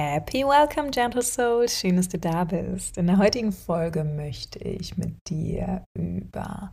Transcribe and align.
Happy 0.00 0.44
Welcome, 0.44 0.92
Gentle 0.92 1.22
Soul. 1.22 1.68
Schön, 1.68 1.96
dass 1.96 2.08
du 2.08 2.20
da 2.20 2.44
bist. 2.44 2.96
In 2.98 3.08
der 3.08 3.18
heutigen 3.18 3.50
Folge 3.50 4.04
möchte 4.04 4.60
ich 4.60 4.96
mit 4.96 5.16
dir 5.28 5.82
über 5.92 6.72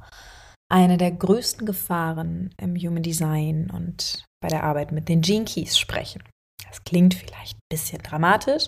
eine 0.71 0.97
der 0.97 1.09
größten 1.09 1.65
Gefahren 1.65 2.53
im 2.61 2.75
Human 2.75 3.01
Design 3.01 3.71
und 3.71 4.23
bei 4.43 4.47
der 4.47 4.63
Arbeit 4.63 4.91
mit 4.91 5.09
den 5.09 5.21
Gene 5.21 5.45
Keys 5.45 5.75
sprechen. 5.75 6.21
Das 6.69 6.83
klingt 6.83 7.15
vielleicht 7.15 7.55
ein 7.55 7.67
bisschen 7.67 8.03
dramatisch, 8.03 8.67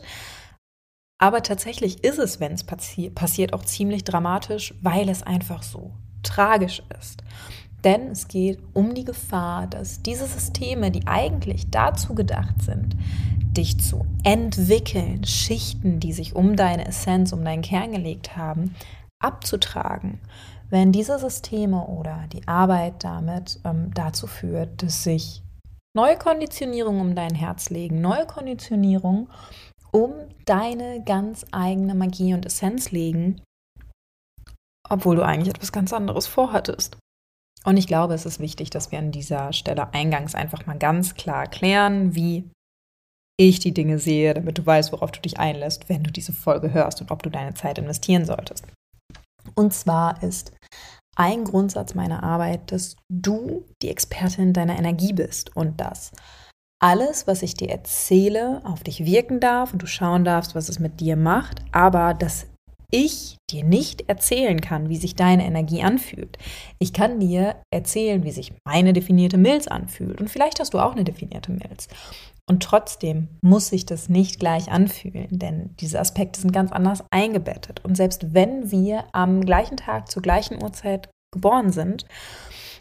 aber 1.21 1.43
tatsächlich 1.43 2.03
ist 2.03 2.17
es, 2.17 2.39
wenn 2.39 2.53
es 2.53 2.63
passi 2.63 3.11
passiert, 3.11 3.53
auch 3.53 3.63
ziemlich 3.63 4.05
dramatisch, 4.05 4.73
weil 4.81 5.07
es 5.07 5.21
einfach 5.21 5.61
so 5.61 5.93
tragisch 6.23 6.81
ist. 6.99 7.21
Denn 7.83 8.07
es 8.07 8.27
geht 8.27 8.57
um 8.73 8.95
die 8.95 9.05
Gefahr, 9.05 9.67
dass 9.67 10.01
diese 10.01 10.25
Systeme, 10.25 10.89
die 10.89 11.05
eigentlich 11.05 11.69
dazu 11.69 12.15
gedacht 12.15 12.63
sind, 12.63 12.95
dich 13.57 13.79
zu 13.79 14.05
entwickeln, 14.23 15.23
Schichten, 15.25 15.99
die 15.99 16.13
sich 16.13 16.35
um 16.35 16.55
deine 16.55 16.87
Essenz, 16.87 17.33
um 17.33 17.43
deinen 17.43 17.63
Kern 17.63 17.91
gelegt 17.91 18.37
haben, 18.37 18.75
abzutragen, 19.19 20.19
wenn 20.69 20.91
diese 20.91 21.17
Systeme 21.17 21.87
oder 21.87 22.25
die 22.31 22.47
Arbeit 22.47 23.03
damit 23.03 23.59
ähm, 23.65 23.91
dazu 23.93 24.27
führt, 24.27 24.83
dass 24.83 25.03
sich 25.03 25.41
neue 25.95 26.17
Konditionierungen 26.17 27.01
um 27.01 27.15
dein 27.15 27.33
Herz 27.33 27.69
legen, 27.69 28.01
neue 28.01 28.27
Konditionierungen 28.27 29.27
um 29.91 30.13
deine 30.45 31.03
ganz 31.03 31.45
eigene 31.51 31.95
Magie 31.95 32.33
und 32.33 32.45
Essenz 32.45 32.91
legen, 32.91 33.41
obwohl 34.87 35.15
du 35.15 35.25
eigentlich 35.25 35.55
etwas 35.55 35.71
ganz 35.71 35.93
anderes 35.93 36.27
vorhattest. 36.27 36.97
Und 37.65 37.77
ich 37.77 37.87
glaube, 37.87 38.13
es 38.13 38.25
ist 38.25 38.39
wichtig, 38.39 38.69
dass 38.69 38.91
wir 38.91 38.99
an 38.99 39.11
dieser 39.11 39.51
Stelle 39.51 39.93
eingangs 39.93 40.35
einfach 40.35 40.65
mal 40.67 40.77
ganz 40.77 41.15
klar 41.15 41.47
klären, 41.47 42.15
wie 42.15 42.49
ich 43.37 43.59
die 43.59 43.73
Dinge 43.73 43.99
sehe, 43.99 44.33
damit 44.33 44.57
du 44.57 44.65
weißt, 44.65 44.91
worauf 44.91 45.11
du 45.11 45.21
dich 45.21 45.39
einlässt, 45.39 45.89
wenn 45.89 46.03
du 46.03 46.11
diese 46.11 46.33
Folge 46.33 46.73
hörst 46.73 47.01
und 47.01 47.11
ob 47.11 47.23
du 47.23 47.29
deine 47.29 47.53
Zeit 47.53 47.77
investieren 47.77 48.25
solltest. 48.25 48.65
Und 49.55 49.73
zwar 49.73 50.21
ist 50.23 50.51
ein 51.15 51.43
Grundsatz 51.45 51.95
meiner 51.95 52.23
Arbeit, 52.23 52.71
dass 52.71 52.95
du 53.09 53.65
die 53.81 53.89
Expertin 53.89 54.53
deiner 54.53 54.77
Energie 54.77 55.13
bist 55.13 55.55
und 55.55 55.79
dass 55.79 56.11
alles, 56.79 57.25
was 57.25 57.41
ich 57.41 57.55
dir 57.55 57.69
erzähle, 57.69 58.61
auf 58.63 58.83
dich 58.83 59.05
wirken 59.05 59.39
darf 59.39 59.73
und 59.73 59.81
du 59.81 59.87
schauen 59.87 60.23
darfst, 60.23 60.53
was 60.53 60.69
es 60.69 60.79
mit 60.79 60.99
dir 60.99 61.15
macht, 61.15 61.63
aber 61.71 62.13
dass 62.13 62.47
ich 62.91 63.37
dir 63.51 63.63
nicht 63.63 64.07
erzählen 64.09 64.61
kann, 64.61 64.89
wie 64.89 64.97
sich 64.97 65.15
deine 65.15 65.45
Energie 65.45 65.83
anfühlt. 65.83 66.37
Ich 66.79 66.93
kann 66.93 67.19
dir 67.19 67.61
erzählen, 67.71 68.23
wie 68.23 68.31
sich 68.31 68.53
meine 68.65 68.93
definierte 68.93 69.37
Milz 69.37 69.67
anfühlt. 69.67 70.21
Und 70.21 70.29
vielleicht 70.29 70.59
hast 70.59 70.73
du 70.73 70.79
auch 70.79 70.93
eine 70.93 71.03
definierte 71.03 71.51
Milz. 71.51 71.87
Und 72.49 72.63
trotzdem 72.63 73.27
muss 73.41 73.67
sich 73.67 73.85
das 73.85 74.07
nicht 74.07 74.39
gleich 74.39 74.71
anfühlen, 74.71 75.27
denn 75.31 75.75
diese 75.81 75.99
Aspekte 75.99 76.39
sind 76.39 76.53
ganz 76.53 76.71
anders 76.71 77.03
eingebettet. 77.11 77.83
Und 77.83 77.95
selbst 77.95 78.33
wenn 78.33 78.71
wir 78.71 79.03
am 79.11 79.41
gleichen 79.41 79.75
Tag 79.75 80.09
zur 80.09 80.21
gleichen 80.21 80.63
Uhrzeit 80.63 81.09
geboren 81.33 81.71
sind, 81.71 82.05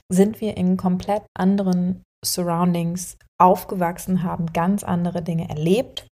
sind 0.08 0.40
wir 0.40 0.56
in 0.56 0.76
komplett 0.76 1.24
anderen 1.36 2.04
Surroundings 2.24 3.18
aufgewachsen, 3.40 4.22
haben 4.22 4.46
ganz 4.52 4.84
andere 4.84 5.20
Dinge 5.22 5.48
erlebt 5.48 6.06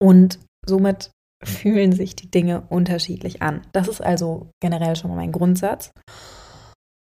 und 0.00 0.40
somit 0.66 1.10
fühlen 1.44 1.92
sich 1.92 2.16
die 2.16 2.30
Dinge 2.30 2.62
unterschiedlich 2.68 3.42
an. 3.42 3.66
Das 3.72 3.88
ist 3.88 4.00
also 4.00 4.50
generell 4.60 4.96
schon 4.96 5.10
mal 5.10 5.16
mein 5.16 5.32
Grundsatz. 5.32 5.92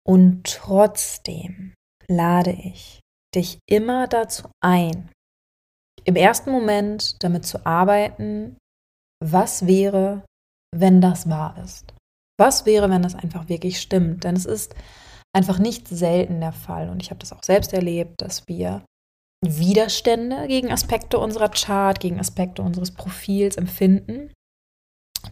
Und 0.06 0.44
trotzdem 0.44 1.74
lade 2.08 2.52
ich 2.52 3.00
dich 3.34 3.60
immer 3.70 4.08
dazu 4.08 4.50
ein, 4.62 5.10
im 6.06 6.16
ersten 6.16 6.52
Moment 6.52 7.24
damit 7.24 7.46
zu 7.46 7.66
arbeiten, 7.66 8.58
was 9.24 9.68
wäre, 9.68 10.26
wenn 10.76 11.00
das 11.00 11.30
wahr 11.30 11.58
ist? 11.64 11.94
Was 12.38 12.66
wäre, 12.66 12.90
wenn 12.90 13.02
das 13.02 13.16
einfach 13.16 13.48
wirklich 13.48 13.80
stimmt? 13.80 14.24
Denn 14.24 14.36
es 14.36 14.46
ist 14.46 14.76
einfach 15.34 15.60
nicht 15.60 15.88
selten 15.88 16.42
der 16.42 16.52
Fall, 16.52 16.90
und 16.90 17.02
ich 17.02 17.10
habe 17.10 17.20
das 17.20 17.32
auch 17.32 17.44
selbst 17.44 17.74
erlebt, 17.74 18.22
dass 18.22 18.48
wir 18.48 18.84
Widerstände 19.44 20.48
gegen 20.48 20.72
Aspekte 20.72 21.20
unserer 21.20 21.50
Chart, 21.50 22.00
gegen 22.00 22.20
Aspekte 22.20 22.62
unseres 22.62 22.92
Profils 22.92 23.56
empfinden, 23.56 24.32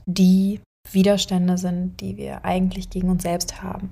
die 0.05 0.61
Widerstände 0.91 1.57
sind, 1.57 2.01
die 2.01 2.17
wir 2.17 2.44
eigentlich 2.45 2.89
gegen 2.89 3.09
uns 3.09 3.23
selbst 3.23 3.61
haben. 3.61 3.91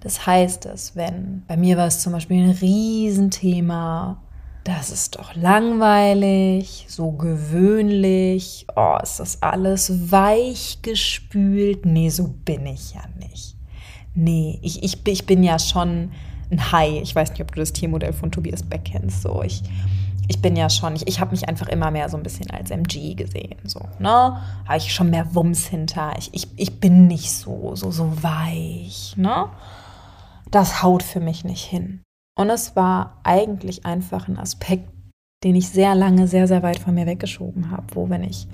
Das 0.00 0.26
heißt, 0.26 0.66
dass 0.66 0.96
wenn, 0.96 1.44
bei 1.46 1.56
mir 1.56 1.76
war 1.76 1.86
es 1.86 2.00
zum 2.00 2.12
Beispiel 2.12 2.42
ein 2.42 2.50
Riesenthema, 2.50 4.22
das 4.64 4.90
ist 4.90 5.16
doch 5.16 5.34
langweilig, 5.34 6.86
so 6.88 7.12
gewöhnlich, 7.12 8.66
oh, 8.74 8.96
ist 9.02 9.20
das 9.20 9.42
alles 9.42 10.10
weich 10.10 10.78
gespült? 10.80 11.84
Nee, 11.84 12.08
so 12.08 12.28
bin 12.28 12.66
ich 12.66 12.94
ja 12.94 13.02
nicht. 13.18 13.56
Nee, 14.14 14.58
ich, 14.62 14.82
ich, 14.82 15.06
ich 15.06 15.26
bin 15.26 15.42
ja 15.42 15.58
schon 15.58 16.12
ein 16.50 16.72
Hai. 16.72 17.00
Ich 17.02 17.14
weiß 17.14 17.30
nicht, 17.30 17.42
ob 17.42 17.52
du 17.52 17.60
das 17.60 17.72
Tiermodell 17.72 18.12
von 18.12 18.30
Tobias 18.30 18.62
Beck 18.62 18.84
kennst. 18.84 19.22
So, 19.22 19.42
ich, 19.42 19.62
ich 20.28 20.40
bin 20.40 20.56
ja 20.56 20.70
schon, 20.70 20.96
ich, 20.96 21.06
ich 21.06 21.20
habe 21.20 21.32
mich 21.32 21.48
einfach 21.48 21.68
immer 21.68 21.90
mehr 21.90 22.08
so 22.08 22.16
ein 22.16 22.22
bisschen 22.22 22.50
als 22.50 22.70
MG 22.70 23.14
gesehen. 23.14 23.56
So, 23.64 23.80
ne? 23.98 24.40
Habe 24.66 24.76
ich 24.76 24.92
schon 24.92 25.10
mehr 25.10 25.34
Wumms 25.34 25.66
hinter. 25.66 26.12
Ich, 26.18 26.32
ich, 26.32 26.48
ich 26.56 26.80
bin 26.80 27.06
nicht 27.06 27.32
so, 27.32 27.74
so, 27.74 27.90
so 27.90 28.22
weich, 28.22 29.14
ne? 29.16 29.48
Das 30.50 30.82
haut 30.82 31.02
für 31.02 31.20
mich 31.20 31.44
nicht 31.44 31.64
hin. 31.64 32.02
Und 32.38 32.50
es 32.50 32.74
war 32.76 33.20
eigentlich 33.22 33.86
einfach 33.86 34.28
ein 34.28 34.38
Aspekt, 34.38 34.88
den 35.44 35.56
ich 35.56 35.68
sehr 35.68 35.94
lange, 35.94 36.26
sehr, 36.26 36.48
sehr 36.48 36.62
weit 36.62 36.78
von 36.78 36.94
mir 36.94 37.06
weggeschoben 37.06 37.70
habe, 37.70 37.84
wo 37.94 38.08
wenn 38.08 38.24
ich 38.24 38.48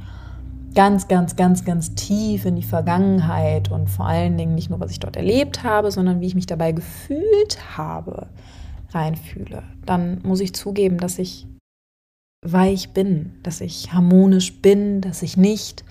ganz, 0.75 1.09
ganz, 1.09 1.37
ganz, 1.37 1.65
ganz 1.65 1.95
tief 1.95 2.45
in 2.45 2.57
die 2.57 2.63
Vergangenheit 2.63 3.71
und 3.71 3.89
vor 3.89 4.07
allen 4.07 4.37
Dingen 4.37 4.55
nicht 4.55 4.71
nur, 4.71 4.81
was 4.81 4.91
ich 4.91 5.01
dort 5.01 5.17
erlebt 5.17 5.63
habe, 5.63 5.91
sondern 5.91 6.21
wie 6.21 6.27
ich 6.27 6.35
mich 6.35 6.47
dabei 6.47 6.73
gefühlt 6.73 7.77
habe, 7.77 8.29
reinfühle, 8.91 9.63
dann 9.85 10.21
muss 10.23 10.41
ich 10.41 10.55
zugeben, 10.55 10.99
dass 10.99 11.19
ich 11.19 11.47
weich 12.45 12.91
bin, 12.91 13.39
dass 13.43 13.61
ich 13.61 13.93
harmonisch 13.93 14.61
bin, 14.61 15.01
dass 15.01 15.23
ich 15.23 15.37
nicht 15.37 15.85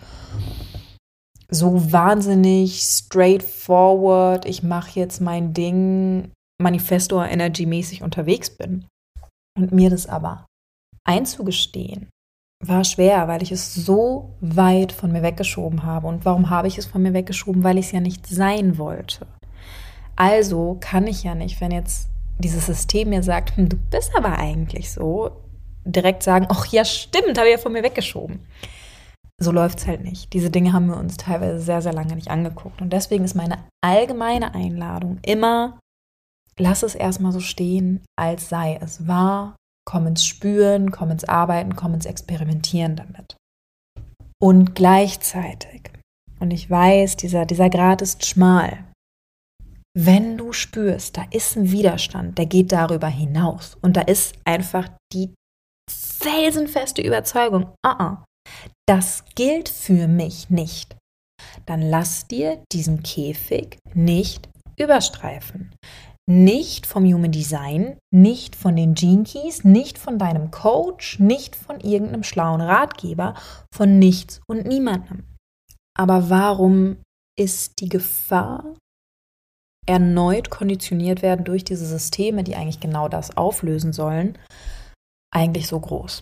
so 1.49 1.91
wahnsinnig 1.91 2.81
straightforward, 2.81 4.45
ich 4.45 4.63
mache 4.63 4.99
jetzt 4.99 5.19
mein 5.19 5.53
Ding, 5.53 6.31
Manifestor 6.61 7.25
Energy 7.25 7.65
mäßig 7.65 8.03
unterwegs 8.03 8.49
bin. 8.49 8.85
Und 9.57 9.71
mir 9.71 9.89
das 9.89 10.07
aber 10.07 10.45
einzugestehen, 11.05 12.09
war 12.65 12.83
schwer, 12.83 13.27
weil 13.27 13.41
ich 13.41 13.51
es 13.51 13.73
so 13.73 14.35
weit 14.41 14.91
von 14.91 15.11
mir 15.11 15.23
weggeschoben 15.23 15.83
habe. 15.83 16.07
Und 16.07 16.25
warum 16.25 16.49
habe 16.49 16.67
ich 16.67 16.77
es 16.77 16.85
von 16.85 17.01
mir 17.01 17.13
weggeschoben? 17.13 17.63
Weil 17.63 17.77
ich 17.77 17.87
es 17.87 17.91
ja 17.91 18.01
nicht 18.01 18.27
sein 18.27 18.77
wollte. 18.77 19.27
Also 20.15 20.77
kann 20.81 21.07
ich 21.07 21.23
ja 21.23 21.35
nicht, 21.35 21.61
wenn 21.61 21.71
jetzt 21.71 22.09
dieses 22.37 22.65
System 22.65 23.09
mir 23.09 23.23
sagt, 23.23 23.55
hm, 23.55 23.69
du 23.69 23.77
bist 23.77 24.11
aber 24.15 24.37
eigentlich 24.37 24.91
so, 24.91 25.31
direkt 25.85 26.23
sagen, 26.23 26.47
ach 26.49 26.65
ja, 26.67 26.83
stimmt, 26.83 27.37
habe 27.37 27.47
ich 27.47 27.55
ja 27.55 27.57
von 27.57 27.71
mir 27.71 27.83
weggeschoben. 27.83 28.45
So 29.41 29.51
läuft 29.51 29.79
es 29.79 29.87
halt 29.87 30.03
nicht. 30.03 30.33
Diese 30.33 30.49
Dinge 30.49 30.73
haben 30.73 30.87
wir 30.87 30.97
uns 30.97 31.15
teilweise 31.15 31.59
sehr, 31.59 31.81
sehr 31.81 31.93
lange 31.93 32.15
nicht 32.15 32.29
angeguckt. 32.29 32.81
Und 32.81 32.91
deswegen 32.91 33.23
ist 33.23 33.35
meine 33.35 33.59
allgemeine 33.81 34.53
Einladung 34.53 35.19
immer, 35.25 35.79
lass 36.57 36.83
es 36.83 36.95
erstmal 36.95 37.31
so 37.31 37.39
stehen, 37.39 38.03
als 38.17 38.49
sei 38.49 38.77
es 38.81 39.07
wahr, 39.07 39.55
komm 39.89 40.05
ins 40.05 40.23
Spüren, 40.23 40.91
komm 40.91 41.09
ins 41.09 41.23
Arbeiten, 41.23 41.75
komm 41.75 41.95
ins 41.95 42.05
Experimentieren 42.05 42.95
damit. 42.95 43.35
Und 44.39 44.75
gleichzeitig, 44.75 45.89
und 46.39 46.51
ich 46.51 46.69
weiß, 46.69 47.17
dieser, 47.17 47.47
dieser 47.47 47.71
Grad 47.71 48.03
ist 48.03 48.23
schmal, 48.23 48.85
wenn 49.97 50.37
du 50.37 50.53
spürst, 50.53 51.17
da 51.17 51.25
ist 51.31 51.57
ein 51.57 51.71
Widerstand, 51.71 52.37
der 52.37 52.45
geht 52.45 52.71
darüber 52.71 53.07
hinaus 53.07 53.77
und 53.81 53.97
da 53.97 54.01
ist 54.01 54.35
einfach 54.45 54.87
die 55.11 55.33
felsenfeste 55.89 57.01
Überzeugung, 57.01 57.73
uh 57.83 57.89
-uh, 57.89 58.17
das 58.87 59.25
gilt 59.33 59.69
für 59.69 60.07
mich 60.07 60.51
nicht, 60.51 60.95
dann 61.65 61.81
lass 61.81 62.27
dir 62.27 62.63
diesen 62.71 63.01
Käfig 63.01 63.79
nicht 63.95 64.49
überstreifen. 64.77 65.73
Nicht 66.29 66.85
vom 66.85 67.05
Human 67.05 67.31
Design, 67.31 67.97
nicht 68.13 68.55
von 68.55 68.75
den 68.75 68.93
Gene 68.93 69.23
Keys, 69.23 69.63
nicht 69.63 69.97
von 69.97 70.19
deinem 70.19 70.51
Coach, 70.51 71.17
nicht 71.17 71.55
von 71.55 71.79
irgendeinem 71.79 72.23
schlauen 72.23 72.61
Ratgeber, 72.61 73.33
von 73.73 73.97
nichts 73.97 74.39
und 74.47 74.67
niemandem. 74.67 75.23
Aber 75.97 76.29
warum 76.29 76.97
ist 77.37 77.79
die 77.79 77.89
Gefahr, 77.89 78.75
erneut 79.87 80.51
konditioniert 80.51 81.23
werden 81.23 81.45
durch 81.45 81.63
diese 81.63 81.87
Systeme, 81.87 82.43
die 82.43 82.55
eigentlich 82.55 82.79
genau 82.79 83.09
das 83.09 83.35
auflösen 83.35 83.91
sollen, 83.91 84.37
eigentlich 85.33 85.67
so 85.67 85.79
groß? 85.79 86.21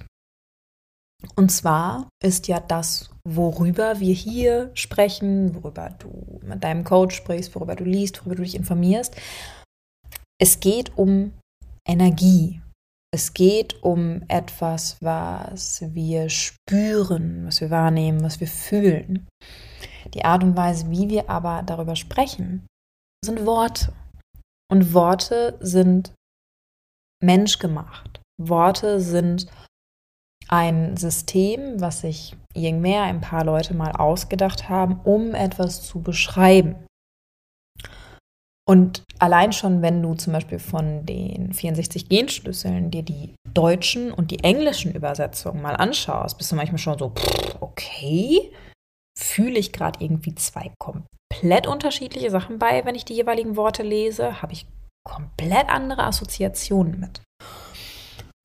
Und 1.36 1.52
zwar 1.52 2.08
ist 2.24 2.48
ja 2.48 2.62
das, 2.62 3.10
worüber 3.28 4.00
wir 4.00 4.14
hier 4.14 4.72
sprechen, 4.74 5.54
worüber 5.56 5.90
du 6.00 6.40
mit 6.46 6.64
deinem 6.64 6.86
Coach 6.86 7.18
sprichst, 7.18 7.54
worüber 7.56 7.76
du 7.76 7.84
liest, 7.84 8.22
worüber 8.22 8.36
du 8.36 8.44
dich 8.44 8.56
informierst, 8.56 9.16
es 10.40 10.60
geht 10.60 10.98
um 10.98 11.34
Energie. 11.88 12.62
Es 13.14 13.34
geht 13.34 13.82
um 13.84 14.22
etwas, 14.28 14.98
was 15.02 15.82
wir 15.94 16.30
spüren, 16.30 17.46
was 17.46 17.62
wir 17.62 17.70
wahrnehmen, 17.70 18.24
was 18.24 18.40
wir 18.40 18.48
fühlen. 18.48 19.28
Die 20.14 20.26
Art 20.26 20.44
und 20.44 20.58
Weise, 20.58 20.90
wie 20.92 21.10
wir 21.10 21.30
aber 21.30 21.64
darüber 21.64 21.96
sprechen, 21.96 22.68
sind 23.24 23.46
Worte. 23.46 23.94
Und 24.70 24.94
Worte 24.94 25.58
sind 25.62 26.14
menschgemacht. 27.24 28.22
Worte 28.40 29.00
sind 29.00 29.48
ein 30.50 30.96
System, 30.98 31.80
was 31.80 32.02
sich 32.02 32.36
irgendwer, 32.54 33.04
ein 33.04 33.22
paar 33.22 33.44
Leute 33.44 33.74
mal 33.74 33.92
ausgedacht 33.92 34.70
haben, 34.70 35.00
um 35.04 35.34
etwas 35.34 35.82
zu 35.82 36.02
beschreiben. 36.02 36.76
Und 38.70 39.04
allein 39.20 39.54
schon, 39.54 39.82
wenn 39.82 40.02
du 40.02 40.14
zum 40.16 40.34
Beispiel 40.34 40.60
von 40.60 41.06
den 41.06 41.54
64 41.54 42.10
Genschlüsseln 42.10 42.92
dir 42.92 43.02
die 43.02 43.34
deutschen 43.54 44.12
und 44.12 44.30
die 44.30 44.44
englischen 44.44 44.94
Übersetzungen 44.94 45.62
mal 45.62 45.76
anschaust, 45.76 46.38
bist 46.38 46.52
du 46.52 46.56
manchmal 46.58 46.78
schon 46.78 47.00
so, 47.00 47.14
okay, 47.62 48.52
fühle 49.18 49.58
ich 49.58 49.72
gerade 49.72 50.04
irgendwie 50.04 50.36
zwei 50.36 50.74
komplett 50.80 51.66
unterschiedliche 51.66 52.30
Sachen 52.30 52.60
bei, 52.60 52.84
wenn 52.84 52.96
ich 52.96 53.06
die 53.06 53.16
jeweiligen 53.16 53.56
Worte 53.56 53.84
lese, 53.84 54.42
habe 54.42 54.52
ich 54.52 54.68
komplett 55.06 55.70
andere 55.70 56.04
Assoziationen 56.04 57.00
mit. 57.00 57.22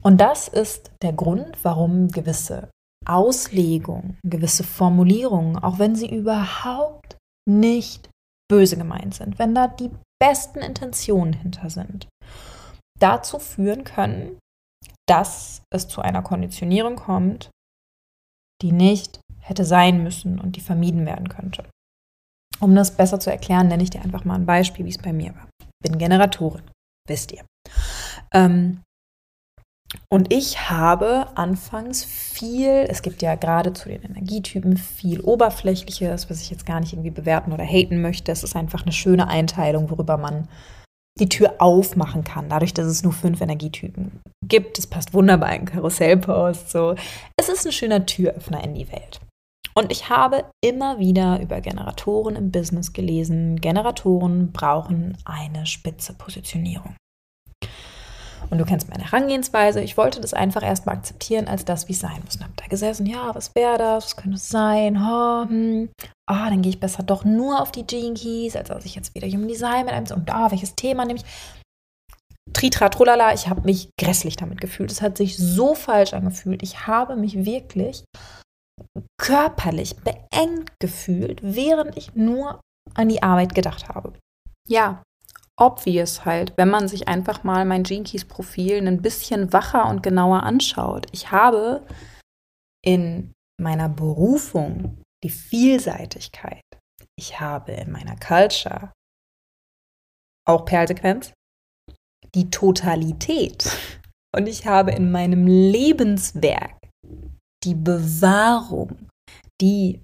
Und 0.05 0.21
das 0.21 0.47
ist 0.47 0.93
der 1.03 1.13
Grund, 1.13 1.57
warum 1.65 2.09
gewisse 2.09 2.71
Auslegungen, 3.05 4.19
gewisse 4.25 4.63
Formulierungen, 4.63 5.59
auch 5.59 5.81
wenn 5.81 5.97
sie 5.97 6.09
überhaupt 6.15 7.17
nicht 7.49 8.09
böse 8.49 8.77
gemeint 8.77 9.15
sind, 9.15 9.39
wenn 9.39 9.55
da 9.55 9.67
die 9.67 9.91
besten 10.23 10.61
Intentionen 10.61 11.33
hinter 11.33 11.69
sind, 11.69 12.07
dazu 13.01 13.41
führen 13.41 13.83
können, 13.83 14.39
dass 15.09 15.63
es 15.75 15.89
zu 15.89 16.01
einer 16.01 16.23
Konditionierung 16.23 16.95
kommt, 16.95 17.51
die 18.63 18.71
nicht 18.71 19.19
hätte 19.41 19.65
sein 19.65 20.05
müssen 20.05 20.39
und 20.39 20.55
die 20.55 20.61
vermieden 20.61 21.07
werden 21.07 21.29
könnte. 21.29 21.69
Um 22.61 22.77
das 22.77 22.97
besser 22.97 23.19
zu 23.19 23.33
erklären, 23.33 23.67
nenne 23.67 23.83
ich 23.83 23.91
dir 23.91 24.01
einfach 24.01 24.25
mal 24.25 24.37
ein 24.37 24.47
Beispiel, 24.47 24.85
wie 24.85 24.91
es 24.91 24.99
bei 24.99 25.13
mir 25.13 25.35
war. 25.35 25.49
Ich 25.61 25.91
bin 25.91 25.99
Generatorin, 25.99 26.71
wisst 27.09 27.33
ihr. 27.33 27.45
Ähm, 28.33 28.81
und 30.09 30.33
ich 30.33 30.71
habe 30.71 31.27
anfangs 31.35 32.05
viel, 32.05 32.87
es 32.89 33.03
gibt 33.03 33.23
ja 33.23 33.35
gerade 33.35 33.73
zu 33.73 33.89
den 33.89 34.03
Energietypen 34.03 34.77
viel 34.77 35.21
Oberflächliches, 35.21 36.31
was 36.31 36.41
ich 36.43 36.51
jetzt 36.51 36.67
gar 36.67 36.81
nicht 36.81 36.93
irgendwie 36.93 37.11
bewerten 37.11 37.53
oder 37.53 37.65
haten 37.65 38.01
möchte. 38.01 38.33
Es 38.33 38.43
ist 38.43 38.57
einfach 38.57 38.83
eine 38.83 38.93
schöne 38.93 39.29
Einteilung, 39.29 39.91
worüber 39.91 40.17
man 40.17 40.49
die 41.19 41.29
Tür 41.29 41.57
aufmachen 41.59 42.25
kann, 42.25 42.49
dadurch, 42.49 42.73
dass 42.73 42.87
es 42.87 43.03
nur 43.03 43.13
fünf 43.13 43.41
Energietypen 43.43 44.21
gibt. 44.47 44.79
Es 44.79 44.87
passt 44.87 45.13
wunderbar 45.13 45.55
in 45.55 45.67
Karussellpost. 45.67 46.71
So. 46.71 46.95
Es 47.37 47.49
ist 47.49 47.67
ein 47.67 47.73
schöner 47.73 48.07
Türöffner 48.07 48.65
in 48.65 48.75
die 48.75 48.91
Welt. 48.91 49.21
Und 49.75 49.91
ich 49.91 50.09
habe 50.11 50.45
immer 50.63 50.99
wieder 50.99 51.41
über 51.41 51.61
Generatoren 51.61 52.37
im 52.37 52.51
Business 52.51 52.93
gelesen. 52.93 53.61
Generatoren 53.61 54.53
brauchen 54.53 55.17
eine 55.25 55.67
spitze 55.67 56.15
Positionierung. 56.15 56.95
Und 58.53 58.59
du 58.59 58.67
kennst 58.67 58.91
meine 58.91 59.05
Herangehensweise. 59.05 59.81
Ich 59.81 59.97
wollte 59.97 60.21
das 60.21 60.35
einfach 60.35 60.63
erstmal 60.63 60.97
akzeptieren 60.97 61.49
als 61.49 61.65
das, 61.65 61.89
wie 61.89 61.95
es 61.95 62.01
sein 62.01 62.21
muss. 62.23 62.37
Und 62.37 62.43
habe 62.43 62.53
da 62.57 62.67
gesessen, 62.67 63.07
ja, 63.07 63.35
was 63.35 63.55
wäre 63.55 63.79
das? 63.79 64.05
Was 64.05 64.17
könnte 64.17 64.37
es 64.37 64.47
sein? 64.47 64.99
Oh, 64.99 65.49
hm. 65.49 65.89
oh, 66.31 66.35
dann 66.51 66.61
gehe 66.61 66.69
ich 66.69 66.79
besser 66.79 67.03
doch 67.03 67.25
nur 67.25 67.63
auf 67.63 67.73
die 67.73 67.87
Gene 67.87 68.13
Keys, 68.13 68.55
als 68.55 68.69
dass 68.69 68.85
ich 68.85 68.95
jetzt 68.95 69.15
wieder 69.15 69.27
Human 69.27 69.49
Design 69.49 69.87
mit 69.87 69.95
einem 69.95 70.05
und 70.15 70.29
da, 70.29 70.49
oh, 70.49 70.51
welches 70.51 70.75
Thema 70.75 71.07
nehme 71.07 71.21
ich? 71.21 71.25
Tritra, 72.53 72.91
trulala, 72.91 73.33
ich 73.33 73.49
habe 73.49 73.63
mich 73.63 73.89
grässlich 73.99 74.37
damit 74.37 74.61
gefühlt. 74.61 74.93
Es 74.93 75.01
hat 75.01 75.17
sich 75.17 75.39
so 75.39 75.75
falsch 75.75 76.13
angefühlt. 76.13 76.63
Ich 76.63 76.87
habe 76.87 77.17
mich 77.17 77.47
wirklich 77.47 78.05
körperlich 79.19 79.97
beengt 79.97 80.73
gefühlt, 80.79 81.41
während 81.43 81.97
ich 81.97 82.15
nur 82.15 82.61
an 82.93 83.09
die 83.09 83.23
Arbeit 83.23 83.55
gedacht 83.55 83.89
habe. 83.89 84.13
Ja, 84.69 85.03
obvious 85.59 86.25
halt, 86.25 86.53
wenn 86.57 86.71
man 86.71 86.89
sich 86.89 87.09
einfach 87.09 87.45
mal 87.45 87.65
mein 87.65 87.83
Keys 87.83 88.25
Profil 88.25 88.87
ein 88.87 89.03
bisschen 89.03 89.53
wacher 89.53 89.89
und 89.89 90.03
genauer 90.03 90.43
anschaut. 90.43 91.07
Ich 91.13 91.31
habe 91.31 91.87
in 92.85 93.33
meiner 93.61 93.89
Berufung 93.89 94.99
die 95.23 95.31
Vielseitigkeit. 95.31 96.63
Ich 97.17 97.39
habe 97.39 97.73
in 97.73 97.93
meiner 97.93 98.17
Culture 98.17 98.93
auch 100.49 100.65
Perlsequenz, 100.65 101.33
die 102.35 102.51
Totalität. 102.51 103.71
Und 104.35 104.49
ich 104.49 104.67
habe 104.67 104.93
in 104.93 105.13
meinem 105.13 105.47
Lebenswerk 105.47 106.77
die 107.65 107.75
Bewahrung, 107.75 109.09
die 109.61 110.03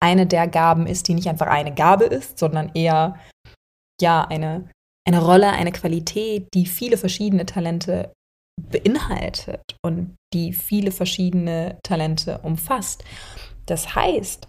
eine 0.00 0.26
der 0.26 0.46
Gaben 0.46 0.86
ist, 0.86 1.08
die 1.08 1.14
nicht 1.14 1.28
einfach 1.28 1.46
eine 1.46 1.74
Gabe 1.74 2.04
ist, 2.04 2.38
sondern 2.38 2.70
eher 2.74 3.18
ja 4.00 4.24
eine, 4.24 4.70
eine 5.06 5.22
Rolle, 5.22 5.50
eine 5.50 5.72
Qualität, 5.72 6.48
die 6.54 6.66
viele 6.66 6.96
verschiedene 6.96 7.46
Talente 7.46 8.12
beinhaltet 8.60 9.62
und 9.84 10.16
die 10.32 10.52
viele 10.52 10.90
verschiedene 10.90 11.78
Talente 11.82 12.38
umfasst. 12.38 13.04
Das 13.66 13.94
heißt, 13.94 14.48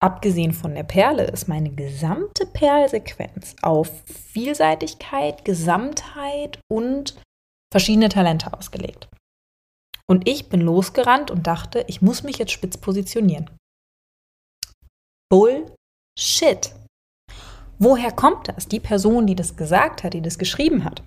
abgesehen 0.00 0.52
von 0.52 0.74
der 0.74 0.84
Perle 0.84 1.24
ist 1.24 1.48
meine 1.48 1.70
gesamte 1.70 2.46
Perlsequenz 2.46 3.56
auf 3.62 4.04
Vielseitigkeit, 4.06 5.44
Gesamtheit 5.44 6.60
und 6.70 7.20
verschiedene 7.72 8.08
Talente 8.08 8.52
ausgelegt. 8.52 9.08
Und 10.10 10.26
ich 10.26 10.48
bin 10.48 10.60
losgerannt 10.60 11.30
und 11.30 11.46
dachte, 11.46 11.84
ich 11.86 12.00
muss 12.00 12.22
mich 12.22 12.38
jetzt 12.38 12.52
spitz 12.52 12.78
positionieren. 12.78 13.50
Bullshit. 15.30 16.74
Woher 17.78 18.12
kommt 18.12 18.48
das? 18.48 18.66
Die 18.68 18.80
Person, 18.80 19.26
die 19.26 19.36
das 19.36 19.56
gesagt 19.56 20.02
hat, 20.02 20.14
die 20.14 20.22
das 20.22 20.38
geschrieben 20.38 20.84
hat, 20.84 21.02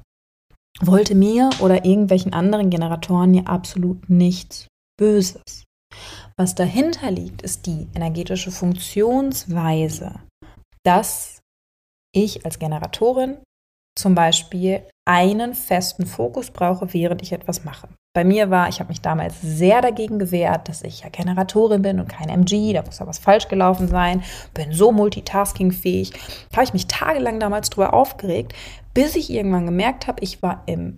wollte 0.79 1.15
mir 1.15 1.49
oder 1.59 1.85
irgendwelchen 1.85 2.33
anderen 2.33 2.69
Generatoren 2.69 3.33
ja 3.33 3.43
absolut 3.43 4.09
nichts 4.09 4.67
Böses. 4.97 5.65
Was 6.37 6.55
dahinter 6.55 7.11
liegt, 7.11 7.41
ist 7.41 7.65
die 7.65 7.87
energetische 7.93 8.51
Funktionsweise, 8.51 10.21
dass 10.83 11.39
ich 12.15 12.45
als 12.45 12.59
Generatorin 12.59 13.37
zum 13.97 14.15
Beispiel 14.15 14.87
einen 15.05 15.53
festen 15.53 16.05
Fokus 16.05 16.51
brauche, 16.51 16.93
während 16.93 17.21
ich 17.21 17.33
etwas 17.33 17.65
mache. 17.65 17.89
Bei 18.13 18.25
mir 18.25 18.49
war, 18.49 18.67
ich 18.67 18.79
habe 18.79 18.89
mich 18.89 18.99
damals 18.99 19.39
sehr 19.41 19.81
dagegen 19.81 20.19
gewehrt, 20.19 20.67
dass 20.67 20.83
ich 20.83 21.01
ja 21.01 21.09
Generatorin 21.09 21.81
bin 21.81 21.99
und 21.99 22.09
kein 22.09 22.27
MG, 22.27 22.73
da 22.73 22.83
muss 22.83 22.99
ja 22.99 23.07
was 23.07 23.19
falsch 23.19 23.47
gelaufen 23.47 23.87
sein, 23.87 24.21
bin 24.53 24.73
so 24.73 24.91
multitaskingfähig. 24.91 26.11
Da 26.49 26.57
habe 26.57 26.65
ich 26.65 26.73
mich 26.73 26.87
tagelang 26.87 27.39
damals 27.39 27.69
drüber 27.69 27.93
aufgeregt, 27.93 28.53
bis 28.93 29.15
ich 29.15 29.31
irgendwann 29.31 29.65
gemerkt 29.65 30.07
habe, 30.07 30.21
ich 30.21 30.41
war 30.41 30.63
im 30.65 30.97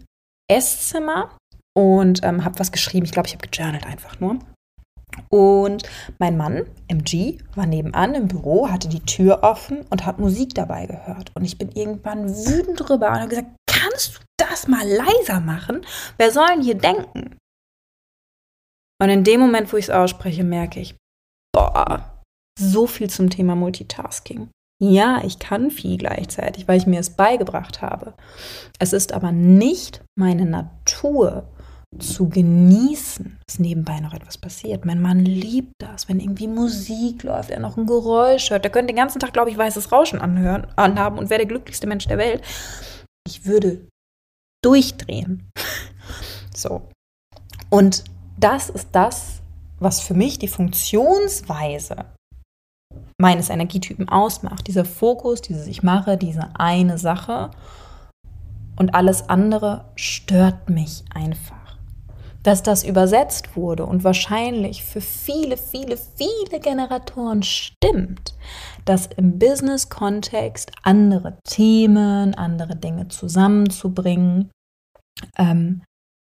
Esszimmer 0.50 1.30
und 1.78 2.24
ähm, 2.24 2.44
habe 2.44 2.58
was 2.58 2.72
geschrieben. 2.72 3.06
Ich 3.06 3.12
glaube, 3.12 3.28
ich 3.28 3.36
habe 3.36 3.48
gejournalt 3.48 3.86
einfach 3.86 4.20
nur. 4.20 4.40
Und 5.30 5.84
mein 6.18 6.36
Mann, 6.36 6.66
MG, 6.88 7.38
war 7.54 7.68
nebenan 7.68 8.16
im 8.16 8.28
Büro, 8.28 8.70
hatte 8.70 8.90
die 8.90 9.02
Tür 9.02 9.44
offen 9.44 9.86
und 9.92 10.08
hat 10.08 10.18
Musik 10.18 10.56
dabei 10.56 10.88
gehört. 10.88 11.32
Und 11.36 11.46
ich 11.46 11.60
bin 11.60 11.70
irgendwann 11.72 12.28
wütend 12.28 12.80
drüber 12.80 13.10
und 13.10 13.20
habe 13.20 13.30
gesagt, 13.30 13.50
kannst 13.68 14.16
du 14.16 14.33
das 14.54 14.68
mal 14.68 14.88
leiser 14.88 15.40
machen? 15.40 15.86
Wer 16.18 16.32
soll 16.32 16.48
denn 16.48 16.64
hier 16.64 16.76
denken? 16.76 17.38
Und 19.02 19.10
in 19.10 19.24
dem 19.24 19.40
Moment, 19.40 19.74
wo 19.74 19.78
ich 19.78 19.86
es 19.86 19.92
ausspreche, 19.92 20.44
merke 20.44 20.80
ich, 20.80 20.96
boah, 21.54 22.22
so 22.58 22.88
viel 22.88 23.10
zum 23.10 23.30
Thema 23.30 23.56
Multitasking. 23.56 24.50
Ja, 24.82 25.22
ich 25.24 25.40
kann 25.40 25.72
viel 25.72 25.98
gleichzeitig, 25.98 26.68
weil 26.68 26.78
ich 26.78 26.88
mir 26.88 27.00
es 27.00 27.16
beigebracht 27.16 27.82
habe. 27.82 28.14
Es 28.80 28.94
ist 28.94 29.14
aber 29.14 29.32
nicht 29.32 30.02
meine 30.18 30.46
Natur, 30.46 31.48
zu 32.00 32.30
genießen, 32.30 33.40
dass 33.46 33.60
nebenbei 33.60 34.00
noch 34.00 34.14
etwas 34.14 34.38
passiert. 34.38 34.86
Mein 34.86 35.02
Mann 35.02 35.26
liebt 35.26 35.74
das, 35.80 36.10
wenn 36.10 36.20
irgendwie 36.20 36.48
Musik 36.48 37.24
läuft, 37.24 37.50
er 37.50 37.60
noch 37.60 37.78
ein 37.78 37.86
Geräusch 37.86 38.50
hört. 38.50 38.64
Der 38.64 38.72
könnte 38.72 38.88
den 38.88 38.98
ganzen 38.98 39.20
Tag, 39.20 39.34
glaube 39.34 39.50
ich, 39.50 39.58
weißes 39.58 39.92
Rauschen 39.92 40.20
anhören, 40.20 40.68
anhaben 40.76 41.18
und 41.18 41.30
wäre 41.30 41.40
der 41.40 41.48
glücklichste 41.48 41.88
Mensch 41.88 42.08
der 42.08 42.18
Welt. 42.18 42.44
Ich 43.28 43.46
würde 43.46 43.88
durchdrehen. 44.64 45.50
so. 46.56 46.82
Und 47.70 48.04
das 48.38 48.70
ist 48.70 48.90
das, 48.92 49.42
was 49.80 50.00
für 50.00 50.14
mich 50.14 50.40
die 50.40 50.48
Funktionsweise 50.48 52.06
meines 53.18 53.50
Energietypen 53.50 54.10
ausmacht. 54.10 54.68
Dieser 54.68 54.86
Fokus, 54.86 55.42
dieses 55.42 55.68
Ich 55.68 55.84
mache 55.84 56.18
diese 56.18 56.50
eine 56.60 56.98
Sache 56.98 57.52
und 58.76 58.96
alles 58.96 59.30
andere 59.30 59.86
stört 59.96 60.70
mich 60.70 61.04
einfach. 61.14 61.63
Dass 62.44 62.62
das 62.62 62.84
übersetzt 62.84 63.56
wurde 63.56 63.86
und 63.86 64.04
wahrscheinlich 64.04 64.84
für 64.84 65.02
viele, 65.02 65.58
viele, 65.58 65.98
viele 65.98 66.60
Generatoren 66.60 67.42
stimmt, 67.42 68.36
dass 68.86 69.08
im 69.08 69.40
Business-Kontext 69.40 70.72
andere 70.84 71.38
Themen, 71.48 72.36
andere 72.36 72.76
Dinge 72.76 73.08
zusammenzubringen, 73.08 74.52
ähm, 75.38 75.84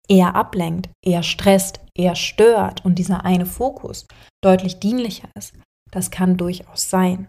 eher 0.09 0.37
ablenkt, 0.37 0.91
eher 1.05 1.23
stresst, 1.23 1.81
eher 1.97 2.15
stört 2.15 2.85
und 2.85 2.97
dieser 2.97 3.25
eine 3.25 3.47
Fokus 3.47 4.07
deutlich 4.43 4.79
dienlicher 4.79 5.29
ist. 5.37 5.55
Das 5.91 6.11
kann 6.11 6.37
durchaus 6.37 6.91
sein. 6.91 7.29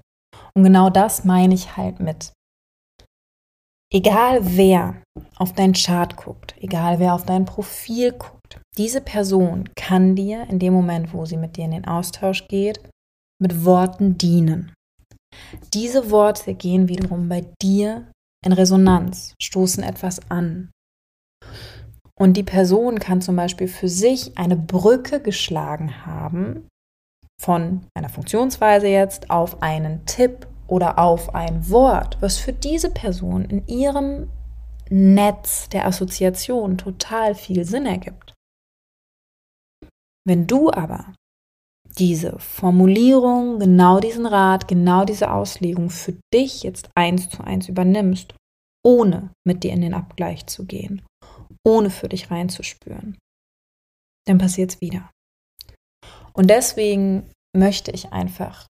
Und 0.53 0.63
genau 0.63 0.89
das 0.89 1.23
meine 1.23 1.53
ich 1.53 1.77
halt 1.77 1.99
mit 1.99 2.33
egal 3.93 4.39
wer 4.41 5.01
auf 5.37 5.53
dein 5.53 5.73
Chart 5.73 6.15
guckt, 6.17 6.55
egal 6.59 6.99
wer 6.99 7.13
auf 7.13 7.25
dein 7.25 7.45
Profil 7.45 8.11
guckt, 8.11 8.44
diese 8.77 9.01
Person 9.01 9.69
kann 9.75 10.15
dir 10.15 10.47
in 10.49 10.59
dem 10.59 10.73
Moment, 10.73 11.13
wo 11.13 11.25
sie 11.25 11.37
mit 11.37 11.57
dir 11.57 11.65
in 11.65 11.71
den 11.71 11.85
Austausch 11.85 12.47
geht, 12.47 12.79
mit 13.41 13.65
Worten 13.65 14.17
dienen. 14.17 14.73
Diese 15.73 16.11
Worte 16.11 16.53
gehen 16.53 16.87
wiederum 16.87 17.27
bei 17.29 17.45
dir 17.61 18.09
in 18.45 18.53
Resonanz, 18.53 19.33
stoßen 19.41 19.83
etwas 19.83 20.19
an. 20.29 20.71
Und 22.17 22.37
die 22.37 22.43
Person 22.43 22.99
kann 22.99 23.21
zum 23.21 23.35
Beispiel 23.35 23.67
für 23.67 23.89
sich 23.89 24.37
eine 24.37 24.55
Brücke 24.55 25.19
geschlagen 25.19 26.05
haben 26.05 26.67
von 27.41 27.85
einer 27.93 28.07
Funktionsweise 28.07 28.87
jetzt 28.87 29.29
auf 29.29 29.61
einen 29.61 30.05
Tipp 30.05 30.47
oder 30.67 30.97
auf 30.97 31.35
ein 31.35 31.69
Wort, 31.69 32.17
was 32.21 32.37
für 32.37 32.53
diese 32.53 32.89
Person 32.89 33.45
in 33.45 33.67
ihrem 33.67 34.29
Netz 34.89 35.67
der 35.69 35.85
Assoziation 35.85 36.77
total 36.77 37.35
viel 37.35 37.65
Sinn 37.65 37.85
ergibt. 37.85 38.34
Wenn 40.27 40.47
du 40.47 40.71
aber 40.71 41.13
diese 41.97 42.37
Formulierung, 42.39 43.59
genau 43.59 43.99
diesen 43.99 44.25
Rat, 44.25 44.67
genau 44.67 45.05
diese 45.05 45.31
Auslegung 45.31 45.89
für 45.89 46.17
dich 46.33 46.63
jetzt 46.63 46.89
eins 46.95 47.29
zu 47.29 47.43
eins 47.43 47.69
übernimmst, 47.69 48.35
ohne 48.85 49.31
mit 49.47 49.63
dir 49.63 49.71
in 49.71 49.81
den 49.81 49.93
Abgleich 49.93 50.45
zu 50.47 50.65
gehen, 50.65 51.03
ohne 51.65 51.89
für 51.89 52.09
dich 52.09 52.29
reinzuspüren, 52.29 53.17
dann 54.27 54.37
passiert 54.37 54.73
es 54.73 54.81
wieder. 54.81 55.09
Und 56.33 56.49
deswegen 56.49 57.31
möchte 57.55 57.91
ich 57.91 58.11
einfach 58.11 58.67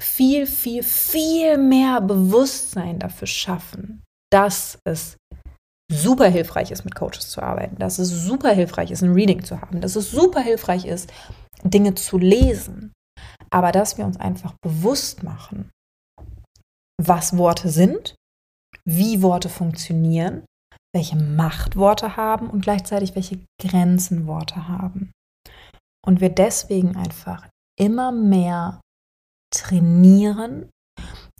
viel, 0.00 0.46
viel, 0.46 0.82
viel 0.82 1.58
mehr 1.58 2.00
Bewusstsein 2.00 2.98
dafür 2.98 3.26
schaffen, 3.26 4.02
dass 4.30 4.78
es 4.84 5.16
super 5.90 6.28
hilfreich 6.28 6.70
ist, 6.70 6.84
mit 6.84 6.94
Coaches 6.94 7.30
zu 7.30 7.42
arbeiten, 7.42 7.76
dass 7.76 7.98
es 7.98 8.10
super 8.10 8.50
hilfreich 8.50 8.90
ist, 8.90 9.02
ein 9.02 9.12
Reading 9.12 9.42
zu 9.42 9.60
haben, 9.60 9.80
dass 9.80 9.96
es 9.96 10.10
super 10.10 10.40
hilfreich 10.40 10.84
ist, 10.84 11.12
Dinge 11.64 11.94
zu 11.94 12.18
lesen, 12.18 12.92
aber 13.50 13.72
dass 13.72 13.98
wir 13.98 14.04
uns 14.04 14.18
einfach 14.18 14.54
bewusst 14.62 15.22
machen, 15.22 15.70
was 17.00 17.36
Worte 17.38 17.70
sind, 17.70 18.14
wie 18.84 19.22
Worte 19.22 19.48
funktionieren, 19.48 20.44
welche 20.94 21.16
Macht 21.16 21.76
Worte 21.76 22.16
haben 22.16 22.50
und 22.50 22.62
gleichzeitig 22.62 23.14
welche 23.14 23.38
Grenzen 23.60 24.26
Worte 24.26 24.68
haben. 24.68 25.12
Und 26.04 26.20
wir 26.20 26.30
deswegen 26.30 26.96
einfach 26.96 27.48
immer 27.78 28.12
mehr 28.12 28.80
trainieren, 29.54 30.70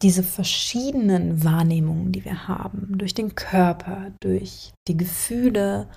diese 0.02 0.23
verschiedenen 0.23 1.45
Wahrnehmungen, 1.45 2.12
die 2.12 2.25
wir 2.25 2.49
haben, 2.49 2.99
durch 2.99 3.14
den 3.14 3.35
Körper, 3.35 4.12
durch 4.21 4.73
die 4.87 4.97
Gefühle, 4.97 5.88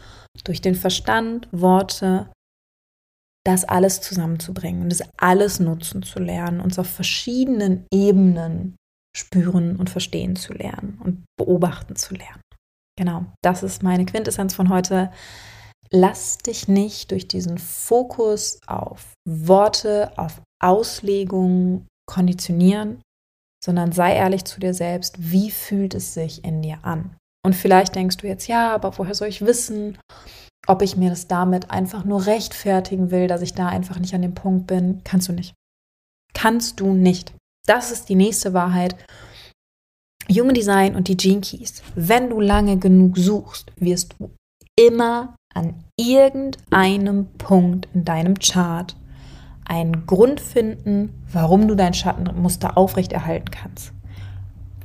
durch 0.44 0.62
den 0.62 0.76
Verstand, 0.76 1.48
Worte, 1.52 2.32
das 3.46 3.64
alles 3.64 4.02
zusammenzubringen 4.02 4.84
und 4.84 4.92
das 4.92 5.04
alles 5.18 5.60
nutzen 5.60 6.04
zu 6.04 6.20
lernen, 6.20 6.62
uns 6.62 6.78
auf 6.78 6.88
verschiedenen 6.88 7.86
Ebenen 7.92 8.76
spüren 9.18 9.76
und 9.76 9.90
verstehen 9.90 10.36
zu 10.36 10.54
lernen 10.54 11.00
und 11.04 11.26
beobachten 11.38 11.96
zu 11.96 12.14
lernen. 12.14 12.42
Genau, 12.98 13.26
das 13.44 13.64
ist 13.64 13.84
meine 13.84 14.06
Quintessenz 14.06 14.54
von 14.54 14.70
heute. 14.70 15.12
Lass 15.90 16.38
dich 16.38 16.68
nicht 16.68 17.12
durch 17.12 17.28
diesen 17.28 17.58
Fokus 17.58 18.60
auf 18.68 19.14
Worte, 19.28 20.12
auf 20.18 20.42
Auslegung 20.62 21.88
konditionieren, 22.08 23.02
sondern 23.64 23.92
sei 23.92 24.16
ehrlich 24.16 24.46
zu 24.46 24.60
dir 24.60 24.74
selbst, 24.74 25.16
wie 25.18 25.52
fühlt 25.52 25.94
es 25.94 26.14
sich 26.14 26.44
in 26.44 26.62
dir 26.62 26.80
an? 26.84 27.16
Und 27.46 27.56
vielleicht 27.56 27.96
denkst 27.96 28.18
du 28.18 28.28
jetzt, 28.28 28.48
ja, 28.48 28.74
aber 28.74 28.98
woher 28.98 29.16
soll 29.16 29.28
ich 29.28 29.46
wissen, 29.46 29.98
ob 30.68 30.82
ich 30.82 30.96
mir 30.96 31.10
das 31.10 31.28
damit 31.28 31.72
einfach 31.72 32.06
nur 32.06 32.26
rechtfertigen 32.26 33.12
will, 33.12 33.28
dass 33.28 33.42
ich 33.42 33.54
da 33.54 33.68
einfach 33.68 34.00
nicht 34.00 34.14
an 34.14 34.22
dem 34.22 34.36
Punkt 34.36 34.68
bin? 34.68 35.02
Kannst 35.04 35.28
du 35.28 35.34
nicht. 35.34 35.54
Kannst 36.34 36.80
du 36.80 36.94
nicht. 36.94 37.34
Das 37.68 37.92
ist 37.92 38.10
die 38.10 38.16
nächste 38.16 38.54
Wahrheit. 38.54 38.96
Human 40.30 40.54
Design 40.54 40.96
und 40.96 41.08
die 41.08 41.18
Gene 41.18 41.42
Keys. 41.42 41.82
Wenn 41.96 42.30
du 42.30 42.40
lange 42.40 42.78
genug 42.78 43.18
suchst, 43.18 43.72
wirst 43.78 44.16
du 44.18 44.32
immer 44.80 45.36
an 45.54 45.84
irgendeinem 46.00 47.28
Punkt 47.38 47.88
in 47.94 48.06
deinem 48.06 48.40
Chart 48.40 48.96
einen 49.66 50.06
Grund 50.06 50.40
finden, 50.40 51.24
warum 51.32 51.68
du 51.68 51.76
dein 51.76 51.94
Schattenmuster 51.94 52.78
aufrechterhalten 52.78 53.52
kannst. 53.52 53.94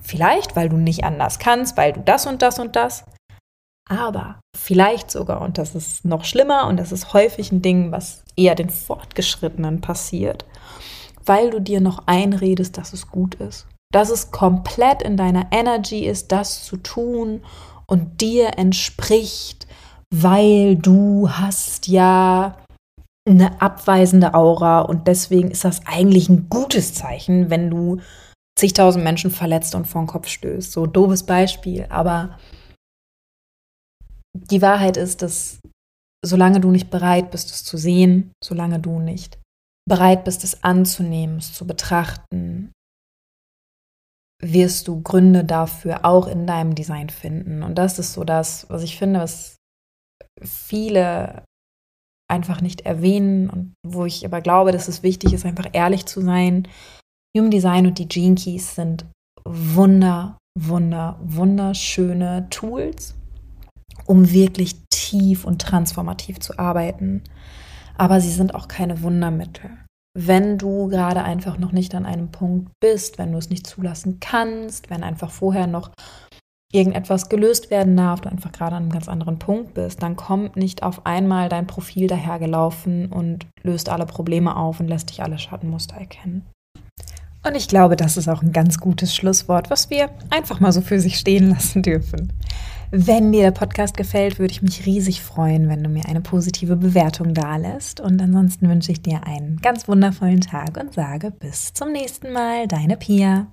Vielleicht, 0.02 0.54
weil 0.54 0.68
du 0.68 0.76
nicht 0.76 1.04
anders 1.04 1.38
kannst, 1.38 1.76
weil 1.76 1.92
du 1.92 2.00
das 2.00 2.26
und 2.26 2.42
das 2.42 2.58
und 2.58 2.76
das. 2.76 3.04
Aber 3.88 4.40
vielleicht 4.56 5.10
sogar, 5.10 5.40
und 5.40 5.58
das 5.58 5.74
ist 5.74 6.04
noch 6.04 6.24
schlimmer 6.24 6.66
und 6.66 6.76
das 6.76 6.92
ist 6.92 7.12
häufig 7.12 7.52
ein 7.52 7.62
Ding, 7.62 7.92
was 7.92 8.22
eher 8.36 8.54
den 8.54 8.70
Fortgeschrittenen 8.70 9.80
passiert, 9.80 10.44
weil 11.24 11.50
du 11.50 11.60
dir 11.60 11.80
noch 11.80 12.06
einredest, 12.06 12.78
dass 12.78 12.92
es 12.92 13.08
gut 13.08 13.36
ist. 13.36 13.66
Dass 13.92 14.10
es 14.10 14.32
komplett 14.32 15.02
in 15.02 15.16
deiner 15.16 15.46
Energy 15.52 16.04
ist, 16.04 16.32
das 16.32 16.64
zu 16.64 16.76
tun 16.76 17.42
und 17.86 18.20
dir 18.20 18.58
entspricht, 18.58 19.68
weil 20.12 20.76
du 20.76 21.30
hast 21.30 21.86
ja 21.86 22.56
eine 23.26 23.60
abweisende 23.60 24.34
Aura 24.34 24.82
und 24.82 25.08
deswegen 25.08 25.50
ist 25.50 25.64
das 25.64 25.84
eigentlich 25.86 26.28
ein 26.28 26.48
gutes 26.48 26.94
Zeichen, 26.94 27.50
wenn 27.50 27.70
du 27.70 28.00
zigtausend 28.58 29.04
Menschen 29.04 29.30
verletzt 29.30 29.74
und 29.74 29.86
vor 29.86 30.02
den 30.02 30.06
Kopf 30.06 30.28
stößt. 30.28 30.72
So 30.72 30.86
doofes 30.86 31.24
Beispiel, 31.24 31.86
aber 31.88 32.38
die 34.34 34.62
Wahrheit 34.62 34.96
ist, 34.96 35.22
dass 35.22 35.60
solange 36.24 36.60
du 36.60 36.70
nicht 36.70 36.90
bereit 36.90 37.30
bist, 37.30 37.50
es 37.50 37.64
zu 37.64 37.76
sehen, 37.76 38.32
solange 38.42 38.80
du 38.80 38.98
nicht 39.00 39.38
bereit 39.88 40.24
bist, 40.24 40.44
es 40.44 40.62
anzunehmen, 40.64 41.38
es 41.38 41.52
zu 41.52 41.66
betrachten, 41.66 42.72
wirst 44.42 44.88
du 44.88 45.02
Gründe 45.02 45.44
dafür 45.44 46.04
auch 46.04 46.26
in 46.26 46.46
deinem 46.46 46.74
Design 46.74 47.08
finden. 47.08 47.62
Und 47.62 47.76
das 47.76 47.98
ist 47.98 48.12
so 48.12 48.24
das, 48.24 48.68
was 48.68 48.82
ich 48.82 48.98
finde, 48.98 49.20
was 49.20 49.56
viele 50.42 51.44
einfach 52.28 52.60
nicht 52.60 52.82
erwähnen 52.82 53.48
und 53.50 53.74
wo 53.86 54.04
ich 54.04 54.24
aber 54.24 54.40
glaube, 54.40 54.72
dass 54.72 54.88
es 54.88 55.02
wichtig 55.02 55.32
ist, 55.32 55.46
einfach 55.46 55.68
ehrlich 55.72 56.06
zu 56.06 56.20
sein. 56.20 56.66
Human 57.36 57.50
Design 57.50 57.86
und 57.86 57.98
die 57.98 58.08
Gene 58.08 58.34
Keys 58.34 58.74
sind 58.74 59.04
wunder, 59.44 60.38
wunder, 60.58 61.18
wunderschöne 61.22 62.48
Tools, 62.50 63.14
um 64.06 64.30
wirklich 64.32 64.76
tief 64.90 65.44
und 65.44 65.60
transformativ 65.60 66.40
zu 66.40 66.58
arbeiten. 66.58 67.22
Aber 67.96 68.20
sie 68.20 68.30
sind 68.30 68.54
auch 68.54 68.68
keine 68.68 69.02
Wundermittel. 69.02 69.70
Wenn 70.18 70.56
du 70.56 70.88
gerade 70.88 71.22
einfach 71.22 71.58
noch 71.58 71.72
nicht 71.72 71.94
an 71.94 72.06
einem 72.06 72.30
Punkt 72.30 72.72
bist, 72.80 73.18
wenn 73.18 73.32
du 73.32 73.38
es 73.38 73.50
nicht 73.50 73.66
zulassen 73.66 74.18
kannst, 74.18 74.88
wenn 74.88 75.02
einfach 75.02 75.30
vorher 75.30 75.66
noch 75.66 75.90
irgendetwas 76.76 77.28
gelöst 77.28 77.70
werden 77.70 77.96
darf, 77.96 78.20
du 78.20 78.30
einfach 78.30 78.52
gerade 78.52 78.76
an 78.76 78.84
einem 78.84 78.92
ganz 78.92 79.08
anderen 79.08 79.38
Punkt 79.38 79.74
bist, 79.74 80.02
dann 80.02 80.16
kommt 80.16 80.56
nicht 80.56 80.82
auf 80.82 81.06
einmal 81.06 81.48
dein 81.48 81.66
Profil 81.66 82.06
dahergelaufen 82.06 83.06
und 83.06 83.46
löst 83.62 83.88
alle 83.88 84.06
Probleme 84.06 84.56
auf 84.56 84.80
und 84.80 84.88
lässt 84.88 85.10
dich 85.10 85.22
alle 85.22 85.38
Schattenmuster 85.38 85.96
erkennen. 85.96 86.44
Und 87.46 87.54
ich 87.54 87.68
glaube, 87.68 87.96
das 87.96 88.16
ist 88.16 88.28
auch 88.28 88.42
ein 88.42 88.52
ganz 88.52 88.78
gutes 88.78 89.14
Schlusswort, 89.14 89.70
was 89.70 89.88
wir 89.88 90.10
einfach 90.30 90.58
mal 90.58 90.72
so 90.72 90.80
für 90.80 91.00
sich 91.00 91.16
stehen 91.18 91.50
lassen 91.50 91.82
dürfen. 91.82 92.32
Wenn 92.90 93.32
dir 93.32 93.42
der 93.42 93.50
Podcast 93.50 93.96
gefällt, 93.96 94.38
würde 94.38 94.52
ich 94.52 94.62
mich 94.62 94.86
riesig 94.86 95.22
freuen, 95.22 95.68
wenn 95.68 95.82
du 95.82 95.88
mir 95.88 96.06
eine 96.06 96.20
positive 96.20 96.76
Bewertung 96.76 97.34
dalässt. 97.34 98.00
Und 98.00 98.20
ansonsten 98.22 98.68
wünsche 98.68 98.92
ich 98.92 99.02
dir 99.02 99.26
einen 99.26 99.56
ganz 99.60 99.88
wundervollen 99.88 100.40
Tag 100.40 100.76
und 100.76 100.94
sage 100.94 101.32
bis 101.32 101.72
zum 101.72 101.92
nächsten 101.92 102.32
Mal, 102.32 102.68
deine 102.68 102.96
Pia. 102.96 103.48